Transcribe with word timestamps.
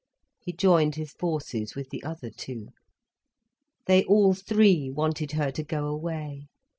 He 0.39 0.51
joined 0.51 0.95
his 0.95 1.13
forces 1.13 1.75
with 1.75 1.91
the 1.91 2.03
other 2.03 2.31
two. 2.31 2.69
They 3.85 4.03
all 4.05 4.33
three 4.33 4.89
wanted 4.89 5.33
her 5.33 5.51
to 5.51 5.63
go 5.63 5.85
away. 5.85 6.47